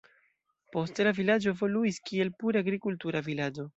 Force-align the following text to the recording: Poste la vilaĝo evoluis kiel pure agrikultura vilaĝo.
Poste 0.75 1.05
la 1.07 1.11
vilaĝo 1.19 1.53
evoluis 1.53 1.99
kiel 2.11 2.33
pure 2.41 2.65
agrikultura 2.67 3.23
vilaĝo. 3.29 3.69